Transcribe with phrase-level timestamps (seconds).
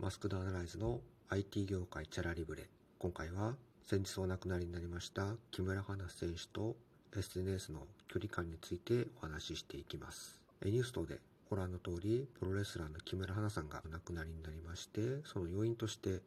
[0.00, 2.70] マスクダアナライズの IT 業界チャラリブレ。
[2.98, 6.74] 今回は先日お亡くなりになりました木村花選手と
[7.14, 10.40] SNS の距離感についてお話ししていきます。
[10.64, 11.18] ニュース等で
[11.50, 16.22] ご覧の通り、プロレスラーの木村花さんがお亡くなりになりまして、その要因として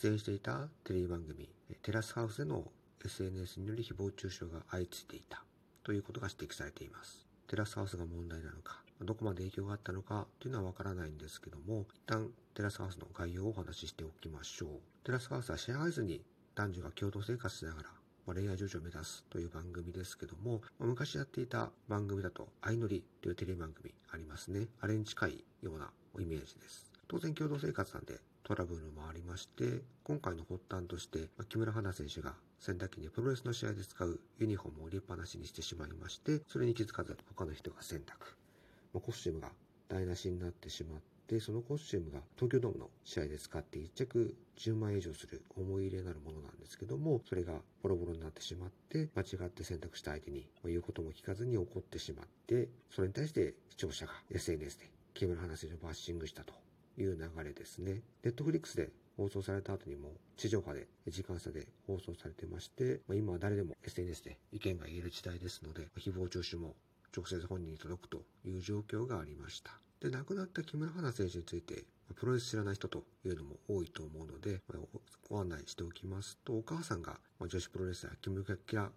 [0.00, 1.48] 出演していたテレビ番組、
[1.82, 2.70] テラスハウスでの
[3.04, 5.42] SNS により誹謗中傷が相次いでいた
[5.82, 7.26] ということが指摘されています。
[7.48, 14.68] テラスハウスが問題なのか、どこまで影響があったのかというのはわからないんですけども、一旦テラスハウスの概要をお話ししておきましょう。
[15.04, 16.20] テラスハウスはシェアハウスに
[16.54, 17.88] 男女が共同生活しながら
[18.34, 24.66] 恋愛上場を目指すという番組ですけども、昔やっていた番組だと、相乗りというテレビ番組ありますね。
[24.80, 26.90] あれに近いようなイメージです。
[27.06, 38.37] 当然共同生活なんでトラブルもありまして、今回の発端として、木村花選手が洗濯機にプロレスの試合で使うユニフォームを売りっぱなしにしてしまいまして、それに気づかず他の人が洗濯。
[38.92, 39.50] まあコスチュームが
[39.88, 56.54] 台無しになってしまって、そのコスチュームが東京ドームの試合で使って1着10万円以上する思い入れなるものなんですけども、それがボロボロになってしまって、間違って選択した相手に言うことも聞かずに怒ってしまって、それに対して視聴者が SNS で木村花選手をバッシングしたと
[56.96, 58.02] いう流れですね。
[58.22, 66.76] ネットフリックスで放送された後にも地上波で時間差で放送されてまして、まあ、今は誰でも SNS で意見が言える時代ですので、誹謗中傷も
[67.16, 69.72] 直接本人に届くという状況がありました。
[70.00, 71.84] で、亡くなった木村花選手について、
[72.14, 74.60] プロレス知らない人というのも多いと思うので、
[75.28, 78.56] ご案内しておきますと、お母さんが、女子プロレスラー木村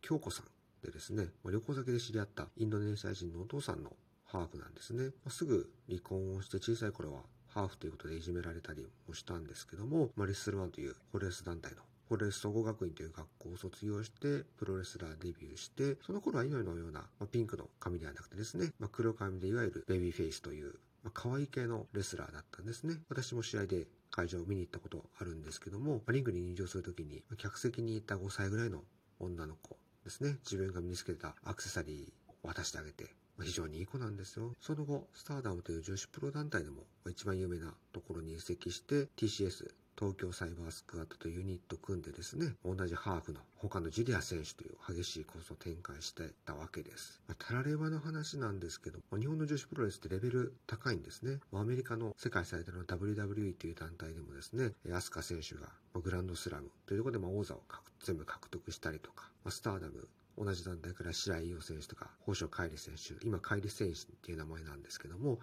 [0.00, 0.46] 京子さん
[0.84, 3.92] でですね、旅行先で知り合ったインドネシア人のお父さんの
[4.26, 5.10] ハーフなんですね。
[5.28, 22.96] すぐ離婚をして小さい頃はハーフということでいじめられたりもしたんですけども、まあ、レッスルワンというプロレス団体のプロレス総合学院という学校を卒業して、プロレスラーデビューして、その頃は今のような、まあ、ピンクの髪ではなくてですね、まあ、黒髪でいわゆるベビーフェイスという、まあ、可愛い系のレスラーだったんですね。
[23.08, 28.82] 私も試合で会場を見に行ったことあるんですけども、リングに入場するときに、客席にいた5歳ぐらいの
[29.18, 33.06] 女の子ですね、自分が身につけたアクセサリーを渡してあげて、
[33.40, 34.52] 非常にいい子なんですよ。
[34.60, 39.70] その後、スターダムという女子プロ団体でも一番有名なところに移籍して TCS、
[40.02, 47.22] 東京サイバースクワットとユニット組んでですね、同じハーフの他のジュリア選手という激しいコースを展開してたわけです。
[47.28, 51.38] まあ、タラレバの話なんですけど、日本の女子プロレスってレベル高いんですね。
[51.52, 57.62] アメリカの世界最大の WWE という団体でもですね、アスカ選手がグランドスラムというところで王座を
[58.02, 65.38] 全部獲得したりとか、スターダム同じ団体から白井伊代選手とか、宝生海里選手、今海里選手っていう名前なんですけども、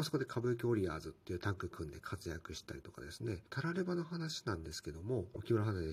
[0.00, 5.78] まあ、そこで歌舞伎オリアーズっていうタッグ組んで活躍したりとかですね、タラレバの話なんですけども、木村花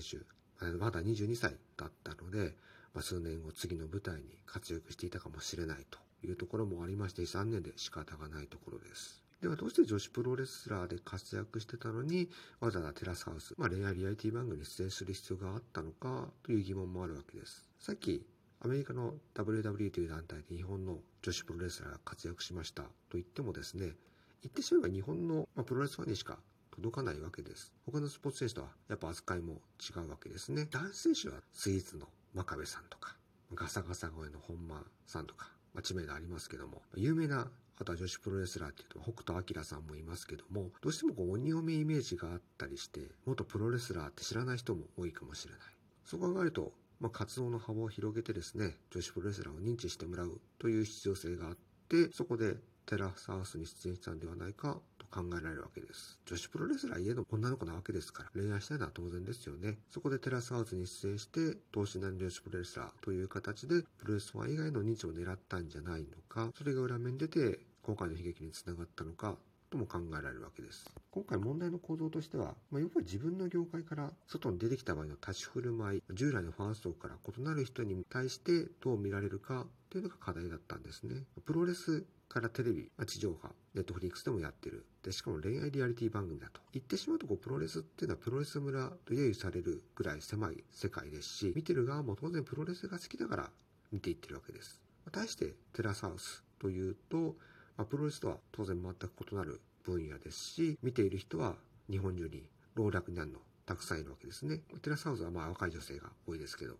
[0.62, 2.54] 手、まだ22歳だったので、
[2.94, 9.22] まあ、数年後次の舞台に活躍していたかもしれないというところもありまして、残念で仕方がないところです。
[9.42, 12.30] ではどうして女子プロレスラーで活躍してたのに、
[12.60, 17.68] わざわざテラスハウス、まあ、恋愛リアリティ番組に出演する必要があったのかという疑問もあるわけです。
[17.78, 18.24] さっき
[18.60, 23.94] アメリカの WW という団体で日本の女子プロレスラーが活躍しましたと言ってもですね、
[24.42, 26.38] 言ってしまえば日本の、まプロレスファンにしか
[26.72, 27.72] 届かないわけです。
[27.86, 30.66] 他のスポーツ選手とはやっぱ扱いも違うわけですね。
[30.70, 33.16] 男子選手はスイーツの真壁さんとか、
[33.54, 37.48] ガサガサ声の本間さんとか、まあ、知名度ありますけども、有名な
[37.80, 45.60] あとは女子プロレスラーっていうと北斗晶さんもいますけども、どうしてもこう鬼嫁イメージがあったりして、元プロレスラーって知らない人も多いかもしれない。
[46.04, 51.56] そう考えると、まあ、活動の幅を広げてですね、女子プロレスラーを認知してもらうという必要性があっ
[51.88, 56.18] て、そこでテラスハウスに出演したんではないかと考えられるわけです。
[56.24, 59.78] 女子プロレスラーいえど女の子なわけですから、恋愛したいのは当然ですよね。
[59.90, 69.36] そこでテラスハウスに出演して、投資男女子プロレスラーという形で、プロレスファン以外の認知を狙ったんじゃないのか、それが裏面出て、今回の悲劇につながったのか、
[69.70, 70.90] とも考えられるわけです。
[71.10, 81.24] 今回問題の構造としては、まあ、要は自分の業界から外に出てきた場合の立ち振る舞い、従来のファン層から異なる人に対してどう見られるかというのが課題だったんですね。
[81.44, 84.84] プロレスからテレビ、地上波、ネットフリックスでもやってる。
[85.02, 86.60] で、しかも恋愛リアリティ番組だと。
[86.72, 93.50] 言ってしまうとこう、プロレスっていうのはプロレス村と揶揄されるぐらい狭い世界ですし、見てる側も当然プロレスが好きだから
[93.92, 94.80] 見ていってるわけです。
[95.10, 97.36] 対してテラスハウスというと、
[97.78, 101.54] まあ、プロレスとは当然全く異なる分野ですし、見ている人は
[101.88, 102.42] 日本中に
[102.74, 104.60] 老若になるのたくさんいるわけですね。
[104.82, 106.74] テラスハウスはまあ若い女性が多いですけど。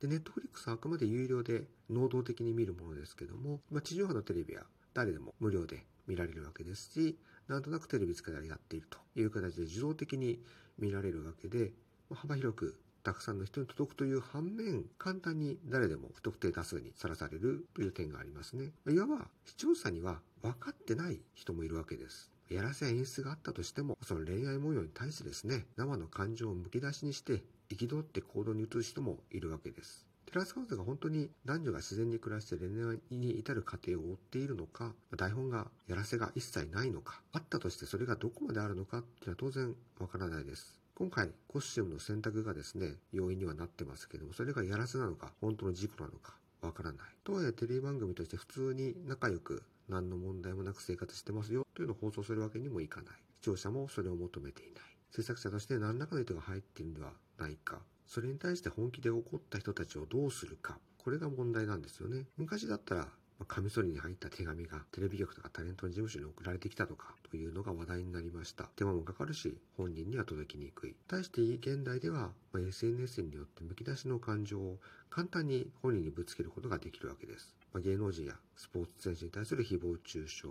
[0.00, 4.62] で、ネットフリックスはあくまで有料で能動的に見るものですけども、まあ、地上波のテレビは
[4.94, 10.40] 誰でも無料で見られるわけですし、なんとなくテレビつけたらやっているという形で自動的に
[10.78, 11.72] 見られるわけで、
[12.08, 18.72] まあ、幅広くたくさんの人に届くという反面、簡単に誰でも不特定多数にさらされるという点がありますね。
[18.88, 22.30] いわば視聴者には分かってない人もいるわけです。
[22.48, 30.06] やらせや演出があったとしても、その恋愛模様に対してですね、生の感情をむき出しにして、憤って行動に移す人もいるわけです。
[30.24, 40.83] テラスハウスが本当に男女が自然に暮らして恋愛に至る過程を追っているのか、台本がやらせが一切ないのか、あったとしてそれがどこまであるのかっていうのは当然わからないです。
[40.96, 47.06] 今回、コスチュームの選択がですね、要因にはなってますけども、それがやらせなのか、本当の事故なのか、わからない。
[47.24, 53.14] とはいえテレビ番組として普通に仲良く何の問題もなく生活してますよというのを放送するわけにもいかない。
[53.40, 54.82] 視聴者もそれを求めていない。
[55.10, 57.80] 制作者として何らかの意図が入っているのではないか。
[58.06, 60.78] それに対して本気で怒った人たちをどうするか。
[60.98, 62.26] これが問題なんですよね。
[62.36, 63.08] 昔だったら
[63.38, 68.64] まカミソリに入った手紙がテレビ局とかタレントの事務所に送られてきたとかというのが話題になりました。
[68.76, 70.94] 手間もかかるし、本人には届きにくい。
[71.08, 74.78] 対して現代では、ま SNS によってむき出しの感情を
[75.10, 77.54] 簡単に本人にぶつけることができるわけです。
[77.72, 80.48] ま芸能人やスポーツ選手に対する誹謗中傷、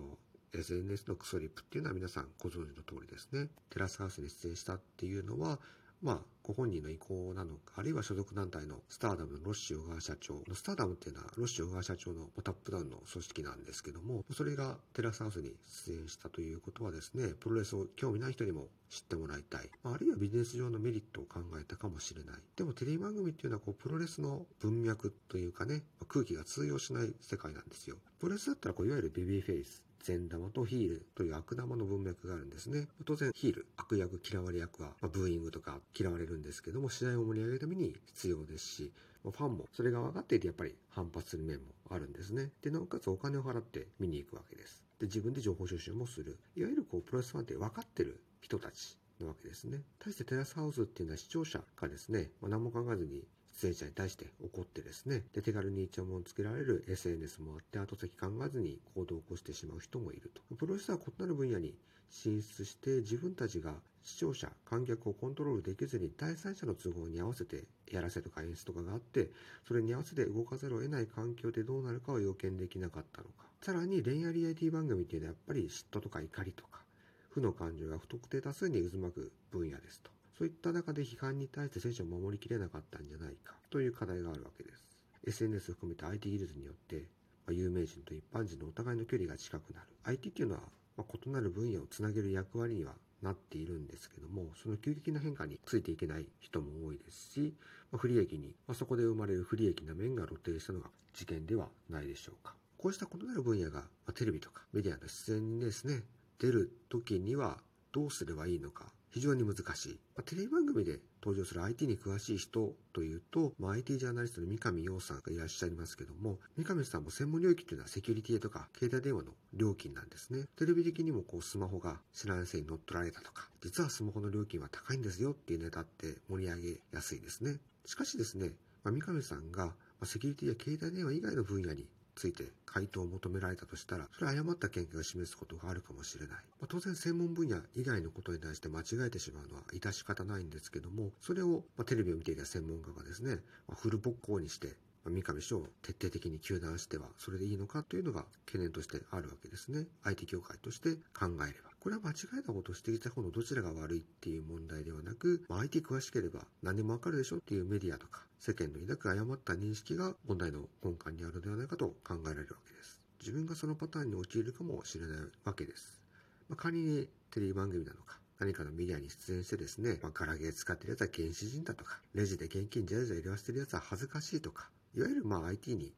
[0.53, 3.49] SNS のクソリップっていうのは皆さんご存知の通りですね。
[3.69, 5.59] テラスハウスに出演したっていうのは、
[6.03, 19.69] まあ、ご本人の意向なのか、あるいは所属団体のスターダムのロッシー小川社長の、スターダムっていうのはロッシー小川社長のタップダウンの組織なんですけども、それがテラスハウスに出演したということはですね、プロレスを興味ない人にも知ってもらいたい。
[19.85, 22.35] あるいはビジネス上のメリットを考えたかもしれない。
[22.57, 27.95] でもテレビ番組っていうのはこうプロレスの文脈というかね、空気が通用しない世界なんですよ。
[28.19, 32.87] プロレスだったらこういわゆるベビーフェイス、善玉とヒールという悪玉の文脈があるんですね。
[33.05, 38.91] 当然ヒール、悪役、嫌われ役は、まあ、ブーイングとか嫌われるんですけども、試合を盛り上げるために必要ですし、
[39.23, 42.51] ファンもそれが分かっていてやっぱり反発する面もあるんですね。
[42.61, 44.83] で、なおかつお金を払って見に行くわけです。
[44.99, 46.37] で、自分で情報収集もする。
[46.55, 49.81] いわゆるこう、プロレスファンって分かってる人たちなわけですね。
[49.99, 53.23] 対してテラスハウスっていうのは視聴者がですね、まあ、何も考えずに
[53.61, 60.41] 出演者に対して怒ってですね、で手軽にイチャモンつけられる SNS もあって後先考えずに行動を起こしてしまう人もいると。
[60.55, 61.75] プロレスは異なる分野に
[62.09, 63.73] 進出して自分たちが
[64.03, 69.29] 視聴者、観客をコントロールできずに第三者の都合に合わせてやらせとか演出とかがあって、
[69.67, 73.45] それに合わせて動かざるを得ない環境でどうなるかを予見できなかったのか。
[73.61, 76.81] さらに恋愛リアリティ番組っていうのはやっぱり嫉妬とか怒りとか、
[77.29, 80.11] 負の感情が不特定多数に渦巻く分野ですと。
[80.37, 84.83] そういった中で批判に対して選手を守りきれなかったんじゃないかという課題があるわけです。
[85.25, 87.07] SNS を含めた IT 技術によって、
[87.45, 89.87] まあ、有名人と一般人のお互いの距離が近くなる。
[90.03, 90.61] IT っていうのは、
[90.97, 97.53] まあ、異なる分野をつなげる役割にはなっているんですけども、その急激な変化についていけない人も多いですし、
[97.91, 102.55] まあ、不利益に、まあ、そこで生まれる不利益な面が露呈したのが事件ではないでしょうか。
[102.77, 106.03] こうした異なる分野が、まあ、テレビとかメディアの出演にですね、
[106.39, 107.57] 出る時には
[107.93, 109.93] どうすればいいのか非常に難しい。
[110.15, 120.45] まあ、テレビ番組で登場する IT に詳しい人というと、まあ、IT ジャーナリストの三上洋さんがいらっしゃいますけども、三上さんも専門領域というのはセキュリティとか携帯電話の料金なんですね。
[120.57, 127.59] テレビ的にもこうスマホが知らないせに乗っ取られたとか、実はスマホの料金は高いんですよっていうネタって盛り上げやすいですね。
[127.85, 128.49] しかしですね、
[128.83, 129.73] まあ、三上さんが
[130.05, 136.29] セキュリティや携帯電話以外の分野について回答を求められたとしたら、それは誤った見解を示すことがあるかもしれない。
[136.31, 143.35] まあ、当然専門分野以外のことに対して間違えてしまうのは致し方ないんですけども、それを、まあ、テレビを見ていた専門家がですね、
[143.67, 144.75] まあ、フルボッコにして、
[145.09, 149.85] 三上氏を徹底的に糾弾してはそれでいいのかというのが懸念としてあるわけですね。
[150.03, 151.73] IT 業界として考えれば。
[151.79, 162.99] これは間違えたことをしてきた方のどちらが悪いっていう問題ではなく、まあ、IT 詳しければ何でもわかるでしょっていうメディアとか世間の抱く誤った認識が問題の根幹にあるのではないかと考えられるわけです。
[163.19, 166.01] 自分がそのパターンに陥るかもしれないわけです。
[166.49, 175.93] まあ、仮にテレビ番組なのか、何かのメディアに出演してですね、まあ、ガラゲー使ってるやつは原始人だとか、レジで現金じゃじゃ入れわせてるやつは恥ずかしいとか、いわゆるまあ IT に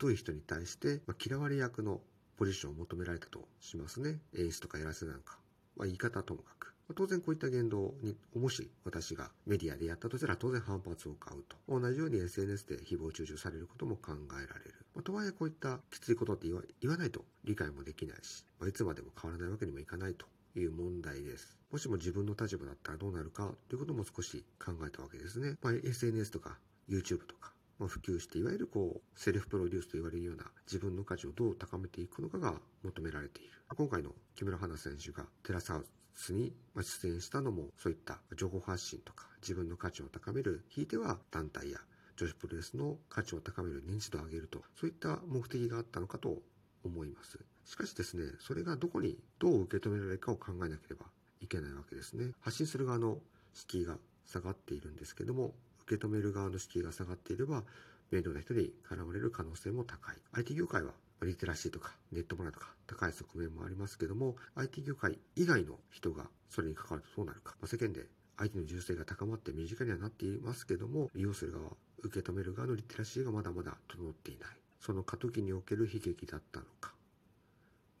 [0.00, 2.00] 疎い人に対して、まあ嫌われ役の
[2.36, 4.18] ポジションを求められたとしますね。
[4.36, 5.38] 演出とかやらせなんか。
[5.76, 6.74] まあ、言い方ともかく。
[6.96, 11.56] 当然こういった言動に、もし私がメディアでやったとしたら当然反発を買うと。
[11.68, 14.74] 同じように SNS で誹謗中傷されることも考えられる。
[14.94, 20.26] まあ、とはいえこういったきついことって言わ言わないと理解もできないし、まあ、いつまでも変わらないわけにもいかないと
[20.56, 21.58] いう問題です。
[21.70, 25.56] もしも自分の立場だったらどうなるかということも少し考えたわけですね。
[25.62, 27.52] まあ、SNS とか YouTube とか
[27.86, 33.50] 普及して、いわゆるこう、セルフプロデュースと言われるような自分の価値をどう高めていくのかが求められている。
[33.76, 41.78] 今回の木村花選手がテラスハウスに出演したのも、そういった情報発信とか自分の価値を高める、ひいては団体や
[42.16, 46.42] 女子プロレスの価値を高める認知度を上げると、そういった目的があったのかと
[46.84, 47.38] 思います。
[47.64, 51.06] しかしですね、それがどこにどう受け止められるかを考えなければ
[51.40, 52.32] いけないわけですね。
[52.40, 53.20] 発信する側の
[53.54, 53.96] 敷居が
[54.26, 55.54] 下がっているんですけども、
[55.90, 57.64] 受け止める側の敷居が下がっていれば、
[58.12, 60.16] 面倒な人に絡まれる可能性も高い。
[60.32, 60.92] IT 業界は
[61.22, 67.56] リテラシーとかネットマナーとか高い側面もありますけども、IT 業界以外の人がそれに関わるとどうなるか。
[67.60, 68.06] まあ、世間で
[68.36, 74.50] IT の重視が高まって身近にはなっていますけども、利用する側、受け止める側のリテラシーがまだまだ整っていない。
[74.80, 76.94] その過渡期における悲劇だったのか。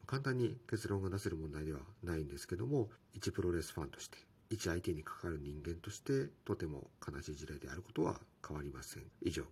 [0.06, 4.18] 簡単に結論が出せる問題ではないんですけども、一プロレスファンとして、
[4.50, 9.04] 一 IT に関わる人間として、とても悲しい事例であることは変わりません。
[9.22, 9.44] 以上、